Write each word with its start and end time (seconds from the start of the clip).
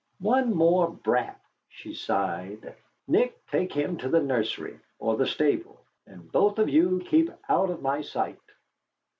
"One 0.19 0.55
more 0.55 0.89
brat," 0.89 1.39
she 1.69 1.93
sighed. 1.93 2.73
"Nick, 3.07 3.45
take 3.45 3.71
him 3.71 3.97
to 3.97 4.09
the 4.09 4.19
nursery, 4.19 4.79
or 4.97 5.15
the 5.15 5.27
stable. 5.27 5.79
And 6.07 6.31
both 6.31 6.57
of 6.57 6.69
you 6.69 7.03
keep 7.05 7.29
out 7.47 7.69
of 7.69 7.83
my 7.83 8.01
sight." 8.01 8.39